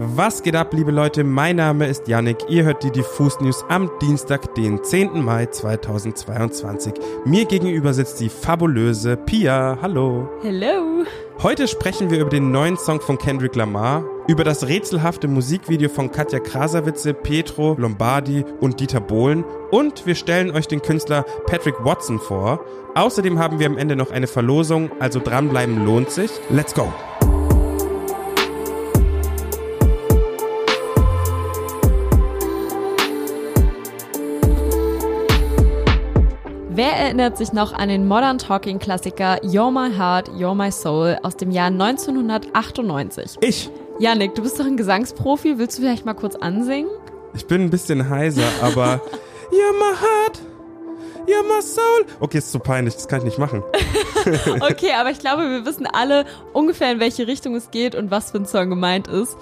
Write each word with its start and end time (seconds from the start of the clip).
Was 0.00 0.44
geht 0.44 0.54
ab, 0.54 0.74
liebe 0.74 0.92
Leute? 0.92 1.24
Mein 1.24 1.56
Name 1.56 1.88
ist 1.88 2.06
Yannick. 2.06 2.38
Ihr 2.48 2.62
hört 2.62 2.84
die 2.84 2.92
Diffus 2.92 3.40
News 3.40 3.64
am 3.68 3.90
Dienstag, 4.00 4.54
den 4.54 4.84
10. 4.84 5.24
Mai 5.24 5.46
2022. 5.46 6.94
Mir 7.24 7.46
gegenüber 7.46 7.92
sitzt 7.92 8.20
die 8.20 8.28
fabulöse 8.28 9.16
Pia. 9.16 9.76
Hallo. 9.82 10.28
Hello. 10.40 11.04
Heute 11.42 11.66
sprechen 11.66 12.12
wir 12.12 12.20
über 12.20 12.30
den 12.30 12.52
neuen 12.52 12.76
Song 12.76 13.00
von 13.00 13.18
Kendrick 13.18 13.56
Lamar, 13.56 14.04
über 14.28 14.44
das 14.44 14.68
rätselhafte 14.68 15.26
Musikvideo 15.26 15.88
von 15.88 16.12
Katja 16.12 16.38
Krasavitze, 16.38 17.12
Petro 17.12 17.74
Lombardi 17.76 18.44
und 18.60 18.78
Dieter 18.78 19.00
Bohlen 19.00 19.44
und 19.72 20.06
wir 20.06 20.14
stellen 20.14 20.52
euch 20.52 20.68
den 20.68 20.80
Künstler 20.80 21.24
Patrick 21.46 21.84
Watson 21.84 22.20
vor. 22.20 22.64
Außerdem 22.94 23.40
haben 23.40 23.58
wir 23.58 23.66
am 23.66 23.76
Ende 23.76 23.96
noch 23.96 24.12
eine 24.12 24.28
Verlosung, 24.28 24.92
also 25.00 25.18
dranbleiben 25.18 25.84
lohnt 25.84 26.10
sich. 26.10 26.30
Let's 26.50 26.72
go! 26.72 26.92
Erinnert 37.18 37.36
sich 37.36 37.52
noch 37.52 37.72
an 37.72 37.88
den 37.88 38.06
Modern 38.06 38.38
Talking 38.38 38.78
Klassiker 38.78 39.42
You're 39.42 39.72
My 39.72 39.92
Heart, 39.92 40.28
You're 40.38 40.54
My 40.54 40.70
Soul 40.70 41.18
aus 41.24 41.36
dem 41.36 41.50
Jahr 41.50 41.66
1998? 41.66 43.38
Ich. 43.40 43.68
Janik, 43.98 44.36
du 44.36 44.42
bist 44.42 44.60
doch 44.60 44.64
ein 44.64 44.76
Gesangsprofi. 44.76 45.58
Willst 45.58 45.78
du 45.78 45.82
vielleicht 45.82 46.06
mal 46.06 46.14
kurz 46.14 46.36
ansingen? 46.36 46.88
Ich 47.34 47.44
bin 47.44 47.62
ein 47.62 47.70
bisschen 47.70 48.08
heiser, 48.08 48.44
aber 48.62 49.00
You're 49.50 49.72
My 49.80 49.96
Heart, 49.96 50.40
You're 51.28 51.42
My 51.42 51.60
Soul. 51.60 52.06
Okay, 52.20 52.38
ist 52.38 52.50
zu 52.50 52.58
peinlich, 52.58 52.94
das 52.94 53.06
kann 53.06 53.18
ich 53.18 53.24
nicht 53.26 53.38
machen. 53.38 53.62
okay, 54.60 54.92
aber 54.98 55.10
ich 55.10 55.18
glaube, 55.18 55.42
wir 55.42 55.66
wissen 55.66 55.86
alle 55.86 56.24
ungefähr, 56.54 56.90
in 56.90 57.00
welche 57.00 57.26
Richtung 57.26 57.54
es 57.54 57.70
geht 57.70 57.94
und 57.94 58.10
was 58.10 58.30
für 58.30 58.38
ein 58.38 58.46
Song 58.46 58.70
gemeint 58.70 59.08
ist. 59.08 59.36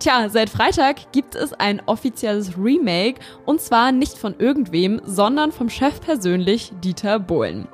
Tja, 0.00 0.28
seit 0.28 0.50
Freitag 0.50 1.12
gibt 1.12 1.34
es 1.34 1.54
ein 1.54 1.80
offizielles 1.86 2.58
Remake 2.58 3.20
und 3.46 3.62
zwar 3.62 3.90
nicht 3.90 4.18
von 4.18 4.34
irgendwem, 4.38 5.00
sondern 5.04 5.50
vom 5.50 5.70
Chef 5.70 6.02
persönlich 6.02 6.72
Dieter 6.84 7.18
Bohlen. 7.18 7.68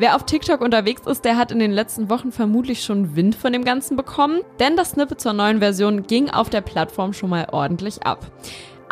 Wer 0.00 0.16
auf 0.16 0.26
TikTok 0.26 0.60
unterwegs 0.60 1.02
ist, 1.06 1.24
der 1.24 1.36
hat 1.36 1.52
in 1.52 1.60
den 1.60 1.72
letzten 1.72 2.10
Wochen 2.10 2.32
vermutlich 2.32 2.82
schon 2.82 3.14
Wind 3.14 3.36
von 3.36 3.52
dem 3.52 3.64
Ganzen 3.64 3.96
bekommen, 3.96 4.40
denn 4.58 4.76
das 4.76 4.90
Snippet 4.90 5.20
zur 5.20 5.32
neuen 5.32 5.60
Version 5.60 6.08
ging 6.08 6.28
auf 6.28 6.50
der 6.50 6.60
Plattform 6.60 7.12
schon 7.12 7.30
mal 7.30 7.46
ordentlich 7.52 8.02
ab. 8.02 8.30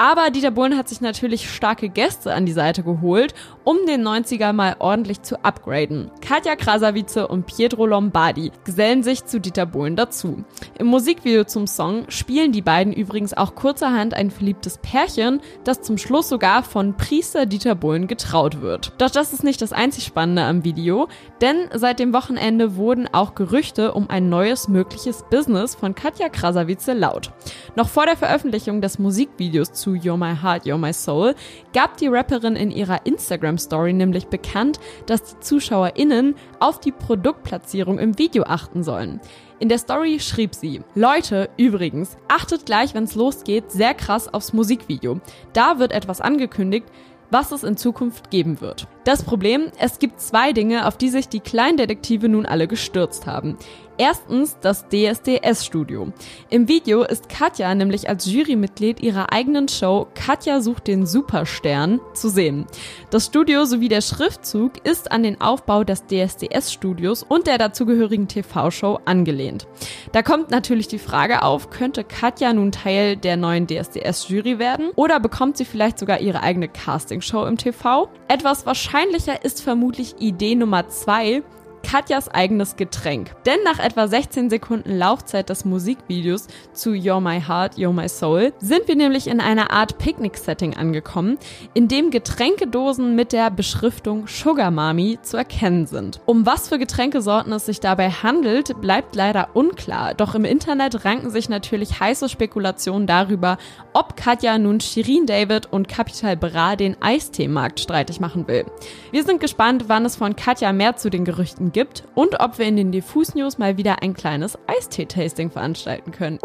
Aber 0.01 0.31
Dieter 0.31 0.51
Bohlen 0.51 0.79
hat 0.79 0.89
sich 0.89 1.03
natürlich 1.03 1.51
starke 1.51 1.91
Gäste 1.91 2.33
an 2.33 2.47
die 2.47 2.53
Seite 2.53 2.83
geholt, 2.83 3.35
um 3.65 3.77
den 3.87 4.03
90er 4.03 4.55
mal 4.55 4.77
ordentlich 4.79 5.21
zu 5.21 5.45
upgraden. 5.45 6.11
Katja 6.23 6.57
Krasavice 6.57 7.19
und 7.29 7.45
Pietro 7.45 7.85
Lombardi 7.85 8.51
gesellen 8.65 9.03
sich 9.03 9.27
zu 9.27 9.43
Dieter 9.43 9.67
Bohlen 9.67 9.97
dazu. 9.97 10.43
Im 10.79 10.87
Musikvideo 10.87 11.45
zum 11.45 11.67
Song 11.67 12.07
spielen 12.09 12.51
die 12.51 12.63
beiden 12.63 12.95
übrigens 12.95 13.35
auch 13.35 13.55
kurzerhand 13.55 14.15
ein 14.15 14.31
verliebtes 14.31 14.79
Pärchen, 14.79 15.43
das 15.65 15.83
zum 15.83 15.99
Schluss 15.99 16.31
sogar 16.31 16.63
von 16.63 16.97
Priester 16.97 17.45
Dieter 17.45 17.75
Bohlen 17.75 18.07
getraut 18.07 18.63
wird. 18.63 18.95
Doch 18.97 19.11
das 19.11 19.35
ist 19.35 19.45
nicht 19.45 19.61
das 19.61 19.75
einzig 19.75 20.05
Spannende 20.05 20.45
am 20.45 20.65
Video, 20.65 21.09
denn 21.43 21.69
seit 21.75 21.99
dem 21.99 22.15
Wochenende 22.15 22.77
wurden 22.77 23.07
auch 23.13 23.35
Gerüchte 23.35 23.93
um 23.93 24.09
ein 24.09 24.31
neues 24.31 24.67
mögliches 24.67 25.25
Business 25.31 25.75
von 25.75 25.95
Katja 25.95 26.31
Krasavice 26.31 26.95
laut. 26.95 27.33
Noch 27.77 27.91
vor 27.91 28.07
der 28.07 28.17
Veröffentlichung 28.17 28.81
des 28.81 28.99
Musikvideos 28.99 29.75
zu 29.75 29.90
You're 29.95 30.17
My 30.17 30.35
Heart, 30.35 30.65
You're 30.65 30.79
My 30.79 30.93
Soul 30.93 31.35
gab 31.73 31.97
die 31.97 32.09
Rapperin 32.09 32.57
in 32.57 32.71
ihrer 32.71 33.07
Instagram-Story 33.07 33.93
nämlich 33.93 34.27
bekannt, 34.29 34.81
dass 35.07 35.23
die 35.25 35.41
ZuschauerInnen 35.41 36.35
auf 36.59 36.81
die 36.81 36.93
Produktplatzierung 36.93 37.99
im 37.99 38.19
Video 38.19 38.45
achten 38.45 38.83
sollen. 38.83 39.21
In 39.59 39.69
der 39.69 39.79
Story 39.79 40.21
schrieb 40.21 40.55
sie, 40.55 40.83
Leute, 40.95 41.51
übrigens, 41.57 42.17
achtet 42.29 42.65
gleich, 42.65 42.95
wenn's 42.95 43.15
losgeht, 43.15 43.71
sehr 43.71 43.95
krass 43.95 44.33
aufs 44.33 44.53
Musikvideo. 44.53 45.21
Da 45.53 45.79
wird 45.79 45.93
etwas 45.93 46.21
angekündigt, 46.21 46.87
was 47.31 47.53
es 47.53 47.63
in 47.63 47.77
Zukunft 47.77 48.31
geben 48.31 48.61
wird. 48.61 48.87
Das 49.05 49.23
Problem, 49.23 49.73
es 49.79 49.99
gibt 49.99 50.21
zwei 50.21 50.53
Dinge, 50.53 50.87
auf 50.87 50.99
die 50.99 51.09
sich 51.09 51.29
die 51.29 51.41
Kleindetektive 51.41 52.29
nun 52.29 52.45
alle 52.45 52.69
gestürzt 52.69 53.27
haben. 53.27 53.57
Erstens 54.01 54.57
das 54.63 54.87
DSDS-Studio. 54.89 56.11
Im 56.49 56.69
Video 56.69 57.03
ist 57.03 57.29
Katja 57.29 57.75
nämlich 57.75 58.09
als 58.09 58.25
Jurymitglied 58.25 59.01
ihrer 59.01 59.31
eigenen 59.31 59.69
Show 59.69 60.07
Katja 60.15 60.63
sucht 60.63 60.87
den 60.87 61.05
Superstern 61.05 62.01
zu 62.15 62.31
sehen. 62.31 62.65
Das 63.11 63.27
Studio 63.27 63.67
sowie 63.67 63.91
der 63.91 64.01
Schriftzug 64.01 64.87
ist 64.87 65.13
an 65.13 65.23
den 65.23 65.39
Aufbau 65.43 65.85
des 65.85 66.07
DSDS-Studios 66.07 67.25
und 67.25 67.47
der 67.47 67.59
dazugehörigen 67.59 68.27
TV-Show 68.27 69.01
angelehnt. 69.05 69.67
Da 70.13 70.23
kommt 70.23 70.51
natürlich 70.51 70.89
die 70.89 70.99
Frage 70.99 71.43
auf, 71.43 71.69
könnte 71.69 72.03
Katja 72.03 72.55
nun 72.55 72.73
Teil 72.73 73.19
der 73.19 73.37
neuen 73.37 73.67
DSDS-Jury 73.67 74.59
werden 74.59 74.93
oder 74.97 75.21
bekommt 75.21 75.59
sie 75.59 75.67
vielleicht 75.67 75.99
sogar 75.99 76.21
ihre 76.21 76.43
eigene 76.43 76.69
Castingshow 76.69 77.45
im 77.45 77.59
TV? 77.59 78.09
Etwas 78.29 78.65
wahrscheinlicher 78.93 79.45
ist 79.45 79.63
vermutlich 79.63 80.17
Idee 80.19 80.57
Nummer 80.57 80.89
zwei, 80.89 81.45
Katjas 81.91 82.29
eigenes 82.29 82.77
Getränk. 82.77 83.33
Denn 83.47 83.59
nach 83.65 83.81
etwa 83.81 84.07
16 84.07 84.49
Sekunden 84.49 84.97
Laufzeit 84.97 85.51
des 85.51 85.65
Musikvideos 85.65 86.47
zu 86.73 86.91
You're 86.91 87.21
My 87.21 87.41
Heart, 87.41 87.79
You're 87.79 87.93
My 87.93 88.09
Soul 88.09 88.53
sind 88.61 88.87
wir 88.87 88.95
nämlich 88.95 89.27
in 89.27 89.41
einer 89.41 89.73
Art 89.73 89.99
Picknick-Setting 89.99 90.77
angekommen, 90.77 91.37
in 91.75 91.89
dem 91.89 92.13
Getränkedosen 92.13 93.17
mit 93.17 93.33
der 93.33 93.51
Beschriftung 93.51 94.29
Sugar 94.29 94.71
Mami 94.71 95.19
zu 95.23 95.37
erkennen 95.37 95.87
sind. 95.87 96.21
Um 96.27 96.47
was 96.47 96.69
für 96.69 96.79
Getränkesorten 96.79 97.53
es 97.53 97.67
sich 97.67 97.81
dabei 97.81 98.11
handelt, 98.11 98.81
bleibt 98.81 99.17
leider 99.17 99.49
unklar. 99.55 100.15
Doch 100.15 100.37
im 100.37 100.45
Internet 100.45 101.05
ranken 101.05 101.31
sich 101.31 101.49
natürlich 101.49 101.99
heiße 101.99 102.29
Spekulationen 102.29 103.09
darüber, 103.09 103.59
ob 103.95 104.17
Katja 104.17 104.59
nun 104.59 104.79
Shirin 104.79 105.27
David 105.27 105.73
und 105.73 105.89
Capital 105.89 106.37
Bra 106.37 106.77
den 106.77 107.03
Eisteemarkt 107.03 107.81
streitig 107.81 108.21
machen 108.21 108.47
will. 108.47 108.65
Wir 109.11 109.25
sind 109.25 109.41
gespannt, 109.41 109.87
wann 109.89 110.05
es 110.05 110.15
von 110.15 110.37
Katja 110.37 110.73
mehr 110.73 110.95
zu 110.95 111.11
den 111.11 111.25
Gerüchten 111.25 111.73
gibt 111.73 111.80
und 112.15 112.41
ob 112.41 112.59
wir 112.59 112.67
in 112.67 112.77
den 112.77 112.93
Diffus 112.93 113.35
News 113.35 113.59
mal 113.59 113.77
wieder 113.77 114.03
ein 114.03 114.15
kleines 114.15 114.59
Eistee-Tasting 114.67 115.51
veranstalten 115.51 116.11
können. 116.13 116.39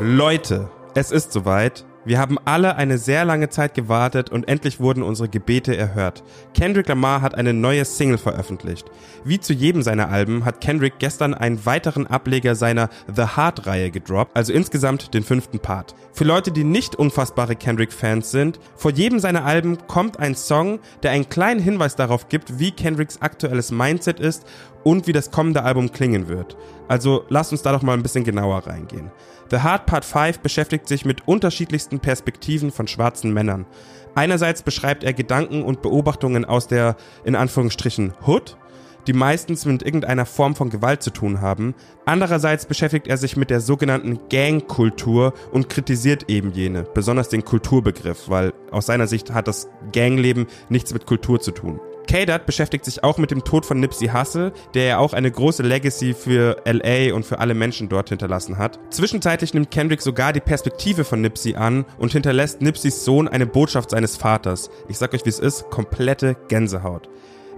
Leute, 0.00 0.70
es 0.94 1.10
ist 1.10 1.32
soweit. 1.32 1.84
Wir 2.04 2.18
haben 2.18 2.36
alle 2.44 2.74
eine 2.74 2.98
sehr 2.98 3.24
lange 3.24 3.48
Zeit 3.48 3.74
gewartet 3.74 4.28
und 4.28 4.48
endlich 4.48 4.80
wurden 4.80 5.04
unsere 5.04 5.28
Gebete 5.28 5.76
erhört. 5.76 6.24
Kendrick 6.52 6.88
Lamar 6.88 7.22
hat 7.22 7.36
eine 7.36 7.54
neue 7.54 7.84
Single 7.84 8.18
veröffentlicht. 8.18 8.90
Wie 9.24 9.38
zu 9.38 9.52
jedem 9.52 9.82
seiner 9.82 10.08
Alben 10.08 10.44
hat 10.44 10.60
Kendrick 10.60 10.94
gestern 10.98 11.32
einen 11.32 11.64
weiteren 11.64 12.08
Ableger 12.08 12.56
seiner 12.56 12.88
The 13.14 13.36
Heart-Reihe 13.36 13.92
gedroppt, 13.92 14.36
also 14.36 14.52
insgesamt 14.52 15.14
den 15.14 15.22
fünften 15.22 15.60
Part. 15.60 15.94
Für 16.12 16.24
Leute, 16.24 16.50
die 16.50 16.64
nicht 16.64 16.96
unfassbare 16.96 17.54
Kendrick-Fans 17.54 18.32
sind, 18.32 18.58
vor 18.74 18.90
jedem 18.90 19.20
seiner 19.20 19.44
Alben 19.44 19.78
kommt 19.86 20.18
ein 20.18 20.34
Song, 20.34 20.80
der 21.04 21.12
einen 21.12 21.28
kleinen 21.28 21.60
Hinweis 21.60 21.94
darauf 21.94 22.28
gibt, 22.28 22.58
wie 22.58 22.72
Kendricks 22.72 23.22
aktuelles 23.22 23.70
Mindset 23.70 24.18
ist 24.18 24.44
und 24.82 25.06
wie 25.06 25.12
das 25.12 25.30
kommende 25.30 25.62
Album 25.62 25.92
klingen 25.92 26.26
wird. 26.26 26.56
Also 26.88 27.24
lasst 27.28 27.52
uns 27.52 27.62
da 27.62 27.70
doch 27.70 27.82
mal 27.82 27.94
ein 27.94 28.02
bisschen 28.02 28.24
genauer 28.24 28.66
reingehen. 28.66 29.12
The 29.50 29.58
Hard 29.58 29.84
Part 29.84 30.04
5 30.04 30.38
beschäftigt 30.38 30.88
sich 30.88 31.04
mit 31.04 31.28
unterschiedlichsten 31.28 31.91
Perspektiven 32.00 32.70
von 32.70 32.86
schwarzen 32.86 33.32
Männern. 33.32 33.66
Einerseits 34.14 34.62
beschreibt 34.62 35.04
er 35.04 35.12
Gedanken 35.12 35.62
und 35.62 35.82
Beobachtungen 35.82 36.44
aus 36.44 36.66
der, 36.66 36.96
in 37.24 37.34
Anführungsstrichen, 37.34 38.12
Hood, 38.26 38.56
die 39.06 39.12
meistens 39.12 39.64
mit 39.64 39.82
irgendeiner 39.82 40.26
Form 40.26 40.54
von 40.54 40.70
Gewalt 40.70 41.02
zu 41.02 41.10
tun 41.10 41.40
haben. 41.40 41.74
Andererseits 42.04 42.66
beschäftigt 42.66 43.08
er 43.08 43.16
sich 43.16 43.36
mit 43.36 43.50
der 43.50 43.60
sogenannten 43.60 44.20
Gangkultur 44.28 45.32
und 45.50 45.68
kritisiert 45.68 46.28
eben 46.28 46.52
jene, 46.52 46.84
besonders 46.84 47.28
den 47.28 47.44
Kulturbegriff, 47.44 48.28
weil 48.28 48.52
aus 48.70 48.86
seiner 48.86 49.06
Sicht 49.06 49.32
hat 49.32 49.48
das 49.48 49.68
Gangleben 49.92 50.46
nichts 50.68 50.92
mit 50.92 51.06
Kultur 51.06 51.40
zu 51.40 51.50
tun. 51.50 51.80
K-Dot 52.06 52.46
beschäftigt 52.46 52.84
sich 52.84 53.04
auch 53.04 53.18
mit 53.18 53.30
dem 53.30 53.44
Tod 53.44 53.66
von 53.66 53.80
Nipsey 53.80 54.08
Hussle, 54.08 54.52
der 54.74 54.84
ja 54.84 54.98
auch 54.98 55.12
eine 55.12 55.30
große 55.30 55.62
Legacy 55.62 56.14
für 56.14 56.56
LA 56.64 57.14
und 57.14 57.24
für 57.24 57.38
alle 57.38 57.54
Menschen 57.54 57.88
dort 57.88 58.08
hinterlassen 58.08 58.58
hat. 58.58 58.78
Zwischenzeitlich 58.90 59.54
nimmt 59.54 59.70
Kendrick 59.70 60.02
sogar 60.02 60.32
die 60.32 60.40
Perspektive 60.40 61.04
von 61.04 61.20
Nipsey 61.20 61.54
an 61.54 61.84
und 61.98 62.12
hinterlässt 62.12 62.60
Nipseys 62.60 63.04
Sohn 63.04 63.28
eine 63.28 63.46
Botschaft 63.46 63.90
seines 63.90 64.16
Vaters. 64.16 64.70
Ich 64.88 64.98
sag 64.98 65.14
euch, 65.14 65.24
wie 65.24 65.30
es 65.30 65.38
ist, 65.38 65.70
komplette 65.70 66.36
Gänsehaut. 66.48 67.08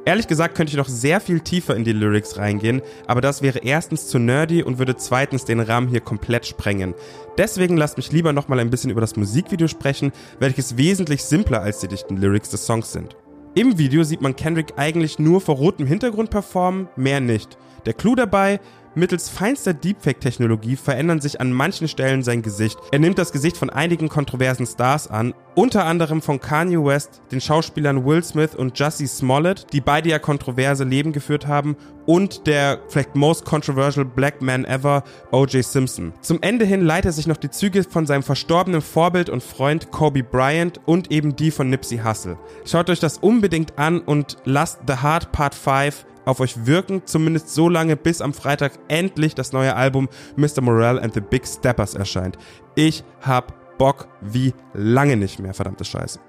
Ehrlich 0.06 0.26
gesagt 0.26 0.54
könnte 0.54 0.70
ich 0.70 0.76
noch 0.76 0.88
sehr 0.88 1.18
viel 1.18 1.40
tiefer 1.40 1.74
in 1.74 1.84
die 1.84 1.92
Lyrics 1.92 2.36
reingehen, 2.36 2.82
aber 3.06 3.22
das 3.22 3.40
wäre 3.40 3.60
erstens 3.60 4.06
zu 4.08 4.18
nerdy 4.18 4.62
und 4.62 4.78
würde 4.78 4.96
zweitens 4.96 5.46
den 5.46 5.60
Rahmen 5.60 5.88
hier 5.88 6.02
komplett 6.02 6.44
sprengen. 6.44 6.94
Deswegen 7.38 7.78
lasst 7.78 7.96
mich 7.96 8.12
lieber 8.12 8.34
nochmal 8.34 8.60
ein 8.60 8.68
bisschen 8.68 8.90
über 8.90 9.00
das 9.00 9.16
Musikvideo 9.16 9.66
sprechen, 9.66 10.12
welches 10.40 10.76
wesentlich 10.76 11.24
simpler 11.24 11.62
als 11.62 11.80
die 11.80 11.88
dichten 11.88 12.18
Lyrics 12.18 12.50
des 12.50 12.66
Songs 12.66 12.92
sind. 12.92 13.16
Im 13.56 13.78
Video 13.78 14.02
sieht 14.02 14.20
man 14.20 14.34
Kendrick 14.34 14.72
eigentlich 14.76 15.20
nur 15.20 15.40
vor 15.40 15.54
rotem 15.54 15.86
Hintergrund 15.86 16.28
performen, 16.28 16.88
mehr 16.96 17.20
nicht. 17.20 17.56
Der 17.86 17.92
Clou 17.92 18.16
dabei, 18.16 18.58
Mittels 18.96 19.28
feinster 19.28 19.74
Deepfake-Technologie 19.74 20.76
verändern 20.76 21.20
sich 21.20 21.40
an 21.40 21.52
manchen 21.52 21.88
Stellen 21.88 22.22
sein 22.22 22.42
Gesicht. 22.42 22.78
Er 22.92 23.00
nimmt 23.00 23.18
das 23.18 23.32
Gesicht 23.32 23.56
von 23.56 23.70
einigen 23.70 24.08
kontroversen 24.08 24.66
Stars 24.66 25.08
an, 25.08 25.34
unter 25.56 25.84
anderem 25.84 26.22
von 26.22 26.40
Kanye 26.40 26.84
West, 26.84 27.22
den 27.32 27.40
Schauspielern 27.40 28.04
Will 28.04 28.22
Smith 28.22 28.54
und 28.54 28.78
Jussie 28.78 29.06
Smollett, 29.06 29.66
die 29.72 29.80
beide 29.80 30.10
ja 30.10 30.18
kontroverse 30.18 30.84
Leben 30.84 31.12
geführt 31.12 31.46
haben, 31.46 31.76
und 32.06 32.46
der 32.46 32.80
vielleicht 32.88 33.16
most 33.16 33.44
controversial 33.44 34.04
Black 34.04 34.42
Man 34.42 34.64
ever, 34.64 35.02
O.J. 35.32 35.64
Simpson. 35.64 36.12
Zum 36.20 36.38
Ende 36.42 36.64
hin 36.64 36.84
leitet 36.84 37.06
er 37.06 37.12
sich 37.12 37.26
noch 37.26 37.36
die 37.36 37.50
Züge 37.50 37.82
von 37.82 38.06
seinem 38.06 38.22
verstorbenen 38.22 38.82
Vorbild 38.82 39.28
und 39.30 39.42
Freund 39.42 39.90
Kobe 39.90 40.22
Bryant 40.22 40.80
und 40.86 41.10
eben 41.10 41.34
die 41.34 41.50
von 41.50 41.70
Nipsey 41.70 41.98
Hussle. 41.98 42.38
Schaut 42.64 42.90
euch 42.90 43.00
das 43.00 43.18
unbedingt 43.18 43.78
an 43.78 44.00
und 44.00 44.36
lasst 44.44 44.80
The 44.86 44.94
Hard 44.94 45.32
Part 45.32 45.54
5 45.54 46.04
auf 46.24 46.40
euch 46.40 46.66
wirken, 46.66 47.02
zumindest 47.04 47.54
so 47.54 47.68
lange, 47.68 47.96
bis 47.96 48.20
am 48.20 48.32
Freitag 48.32 48.72
endlich 48.88 49.34
das 49.34 49.52
neue 49.52 49.74
Album 49.76 50.08
Mr. 50.36 50.60
Morale 50.60 51.02
and 51.02 51.14
the 51.14 51.20
Big 51.20 51.46
Steppers 51.46 51.94
erscheint. 51.94 52.38
Ich 52.74 53.04
hab 53.20 53.78
Bock 53.78 54.08
wie 54.20 54.54
lange 54.72 55.16
nicht 55.16 55.38
mehr, 55.38 55.54
verdammte 55.54 55.84
Scheiße. 55.84 56.20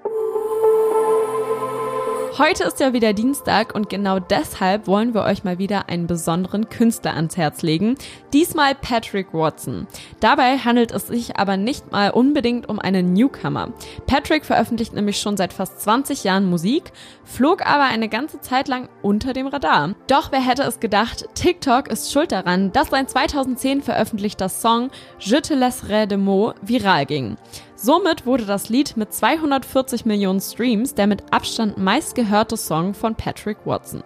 Heute 2.38 2.64
ist 2.64 2.80
ja 2.80 2.92
wieder 2.92 3.14
Dienstag 3.14 3.74
und 3.74 3.88
genau 3.88 4.18
deshalb 4.18 4.86
wollen 4.86 5.14
wir 5.14 5.22
euch 5.22 5.42
mal 5.42 5.58
wieder 5.58 5.88
einen 5.88 6.06
besonderen 6.06 6.68
Künstler 6.68 7.14
ans 7.14 7.38
Herz 7.38 7.62
legen. 7.62 7.96
Diesmal 8.34 8.74
Patrick 8.74 9.32
Watson. 9.32 9.86
Dabei 10.20 10.58
handelt 10.58 10.90
es 10.92 11.06
sich 11.06 11.38
aber 11.38 11.56
nicht 11.56 11.92
mal 11.92 12.10
unbedingt 12.10 12.68
um 12.68 12.78
einen 12.78 13.14
Newcomer. 13.14 13.72
Patrick 14.06 14.44
veröffentlicht 14.44 14.92
nämlich 14.92 15.18
schon 15.18 15.38
seit 15.38 15.54
fast 15.54 15.80
20 15.80 16.24
Jahren 16.24 16.50
Musik, 16.50 16.92
flog 17.24 17.66
aber 17.66 17.84
eine 17.84 18.10
ganze 18.10 18.38
Zeit 18.42 18.68
lang 18.68 18.90
unter 19.00 19.32
dem 19.32 19.46
Radar. 19.46 19.94
Doch 20.06 20.30
wer 20.30 20.42
hätte 20.42 20.64
es 20.64 20.78
gedacht, 20.78 21.24
TikTok 21.36 21.88
ist 21.88 22.12
schuld 22.12 22.32
daran, 22.32 22.70
dass 22.70 22.90
sein 22.90 23.08
2010 23.08 23.80
veröffentlichter 23.80 24.50
Song 24.50 24.90
Je 25.20 25.40
te 25.40 25.54
laisserai 25.54 26.04
de 26.04 26.18
mots 26.18 26.58
viral 26.60 27.06
ging. 27.06 27.38
Somit 27.78 28.24
wurde 28.24 28.46
das 28.46 28.70
Lied 28.70 28.96
mit 28.96 29.12
240 29.12 30.06
Millionen 30.06 30.40
Streams 30.40 30.94
der 30.94 31.06
mit 31.06 31.30
Abstand 31.30 31.76
meistgehörte 31.76 32.56
Song 32.56 32.94
von 32.94 33.14
Patrick 33.14 33.58
Watson. 33.66 34.02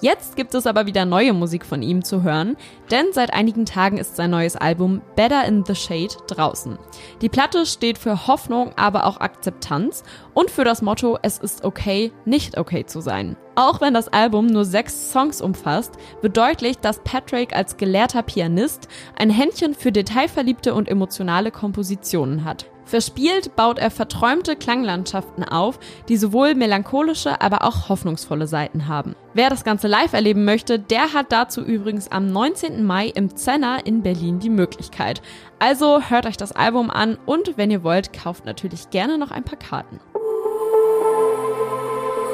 Jetzt 0.00 0.34
gibt 0.34 0.52
es 0.54 0.66
aber 0.66 0.86
wieder 0.86 1.04
neue 1.04 1.32
Musik 1.32 1.64
von 1.64 1.80
ihm 1.80 2.02
zu 2.04 2.24
hören, 2.24 2.56
denn 2.90 3.06
seit 3.12 3.32
einigen 3.32 3.66
Tagen 3.66 3.98
ist 3.98 4.16
sein 4.16 4.30
neues 4.30 4.56
Album 4.56 5.00
Better 5.14 5.44
in 5.46 5.64
the 5.64 5.76
Shade 5.76 6.14
draußen. 6.26 6.76
Die 7.22 7.28
Platte 7.28 7.64
steht 7.66 7.98
für 7.98 8.26
Hoffnung, 8.26 8.72
aber 8.76 9.06
auch 9.06 9.20
Akzeptanz 9.20 10.02
und 10.34 10.50
für 10.50 10.64
das 10.64 10.82
Motto 10.82 11.16
Es 11.22 11.38
ist 11.38 11.64
okay, 11.64 12.12
nicht 12.24 12.58
okay 12.58 12.84
zu 12.84 13.00
sein. 13.00 13.36
Auch 13.54 13.80
wenn 13.80 13.94
das 13.94 14.08
Album 14.08 14.48
nur 14.48 14.64
sechs 14.64 15.12
Songs 15.12 15.40
umfasst, 15.40 15.92
wird 16.20 16.36
deutlich, 16.36 16.78
dass 16.78 16.98
Patrick 17.04 17.54
als 17.54 17.76
gelehrter 17.76 18.24
Pianist 18.24 18.88
ein 19.16 19.30
Händchen 19.30 19.74
für 19.74 19.92
detailverliebte 19.92 20.74
und 20.74 20.88
emotionale 20.88 21.52
Kompositionen 21.52 22.44
hat. 22.44 22.66
Verspielt 22.84 23.56
baut 23.56 23.78
er 23.78 23.90
verträumte 23.90 24.56
Klanglandschaften 24.56 25.44
auf, 25.44 25.78
die 26.08 26.16
sowohl 26.16 26.54
melancholische, 26.54 27.40
aber 27.40 27.64
auch 27.64 27.88
hoffnungsvolle 27.88 28.46
Seiten 28.46 28.88
haben. 28.88 29.16
Wer 29.32 29.50
das 29.50 29.64
Ganze 29.64 29.88
live 29.88 30.12
erleben 30.12 30.44
möchte, 30.44 30.78
der 30.78 31.12
hat 31.12 31.32
dazu 31.32 31.62
übrigens 31.62 32.10
am 32.12 32.30
19. 32.30 32.84
Mai 32.84 33.08
im 33.08 33.36
Zenner 33.36 33.86
in 33.86 34.02
Berlin 34.02 34.38
die 34.38 34.50
Möglichkeit. 34.50 35.22
Also 35.58 36.02
hört 36.08 36.26
euch 36.26 36.36
das 36.36 36.52
Album 36.52 36.90
an 36.90 37.18
und 37.26 37.56
wenn 37.56 37.70
ihr 37.70 37.82
wollt, 37.82 38.12
kauft 38.12 38.44
natürlich 38.44 38.90
gerne 38.90 39.18
noch 39.18 39.30
ein 39.30 39.44
paar 39.44 39.58
Karten. 39.58 39.98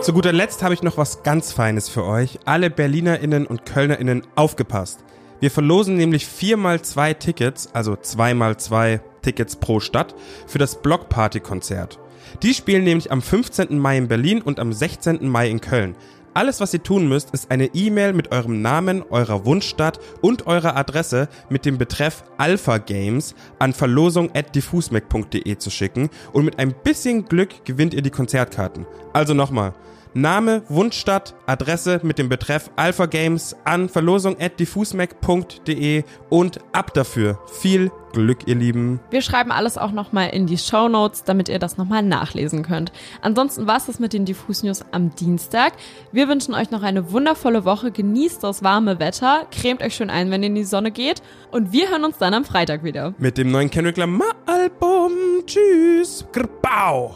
Zu 0.03 0.15
guter 0.15 0.33
Letzt 0.33 0.63
habe 0.63 0.73
ich 0.73 0.83
noch 0.83 0.97
was 0.97 1.23
ganz 1.23 1.53
Feines 1.53 1.91
für 1.91 2.05
euch. 2.05 2.39
Alle 2.47 2.71
BerlinerInnen 2.71 3.47
und 3.47 3.67
KölnerInnen 3.67 4.23
aufgepasst. 4.35 5.05
Wir 5.41 5.51
verlosen 5.51 5.97
nämlich 5.97 6.27
viermal 6.27 6.83
zwei 6.83 7.15
Tickets, 7.15 7.69
also 7.75 7.97
zweimal 7.97 8.57
zwei 8.57 9.01
Tickets 9.23 9.57
pro 9.57 9.81
Stadt, 9.81 10.15
für 10.47 10.59
das 10.59 10.81
Blockparty-Konzert. 10.83 11.99
Die 12.43 12.55
spielen 12.55 12.85
nämlich 12.85 13.11
am 13.11 13.23
15. 13.23 13.79
Mai 13.79 13.99
in 13.99 14.09
Berlin 14.09 14.43
und 14.43 14.61
am 14.61 14.73
16. 14.73 15.29
Mai 15.29 15.49
in 15.49 15.61
Köln. 15.61 15.97
Alles, 16.33 16.61
was 16.61 16.73
ihr 16.73 16.83
tun 16.83 17.09
müsst, 17.09 17.31
ist 17.33 17.51
eine 17.51 17.67
E-Mail 17.75 18.13
mit 18.13 18.31
eurem 18.31 18.63
Namen, 18.63 19.03
eurer 19.11 19.45
Wunschstadt 19.45 19.99
und 20.21 20.47
eurer 20.47 20.77
Adresse 20.77 21.29
mit 21.49 21.67
dem 21.67 21.77
Betreff 21.77 22.23
Alpha 22.39 22.79
Games 22.79 23.35
an 23.59 23.73
verlosung.diffusmac.de 23.73 25.59
zu 25.59 25.71
schicken 25.71 26.09
und 26.33 26.45
mit 26.45 26.61
ein 26.61 26.73
bisschen 26.73 27.25
Glück 27.25 27.65
gewinnt 27.65 27.95
ihr 27.95 28.03
die 28.03 28.11
Konzertkarten. 28.11 28.87
Also 29.13 29.35
nochmal. 29.35 29.75
Name, 30.15 30.63
Wunschstadt, 30.69 31.35
Adresse 31.47 32.01
mit 32.03 32.19
dem 32.19 32.29
Betreff 32.29 32.71
Alpha 32.77 33.07
Games 33.07 33.57
an 33.65 33.89
verlosung.diffusmac.de 33.89 36.05
und 36.29 36.61
ab 36.73 36.93
dafür. 36.95 37.39
Viel 37.61 37.91
Glück, 38.13 38.47
ihr 38.47 38.57
Lieben. 38.57 39.01
Wir 39.11 39.23
schreiben 39.23 39.53
alles 39.53 39.79
auch 39.79 39.93
nochmal 39.93 40.31
in 40.31 40.47
die 40.47 40.59
Show 40.59 40.89
Notes, 40.89 41.23
damit 41.25 41.49
ihr 41.49 41.61
das 41.61 41.77
nochmal 41.77 42.03
nachlesen 42.03 42.65
könnt. 42.65 42.93
Ansonsten 43.23 43.67
war 43.67 43.77
es 43.77 43.87
das 43.87 44.01
mit 44.01 44.13
den 44.13 44.25
Diffus 44.25 44.63
News 44.63 44.85
am 44.91 45.15
Dienstag. 45.15 45.75
Wir 46.11 46.29
wünschen 46.29 46.55
euch 46.55 46.71
noch 46.71 46.83
eine 46.83 47.13
wundervolle 47.13 47.65
Woche. 47.65 47.93
Genießt 47.93 48.43
das 48.43 48.65
warme 48.65 48.99
Wetter. 48.99 49.47
Cremt 49.53 49.83
euch 49.83 49.95
schön 49.95 50.11
ein, 50.11 50.31
wenn 50.31 50.43
ihr 50.43 50.49
in 50.49 50.55
die 50.57 50.65
Sonne 50.65 50.91
geht. 50.91 51.23
Und 51.51 51.73
wir 51.73 51.91
hören 51.91 52.05
uns 52.05 52.19
dann 52.19 52.35
am 52.35 52.45
Freitag 52.45 52.83
wieder. 52.83 53.15
Mit 53.19 53.39
dem 53.39 53.51
neuen 53.51 53.71
Kendrick 53.71 53.97
Lamar 53.97 54.35
Album. 54.47 55.13
Tschüss. 55.47 56.27
Grbau. 56.33 57.15